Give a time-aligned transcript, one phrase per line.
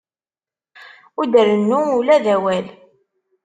[1.19, 2.65] Ur d-rennu ula d awal.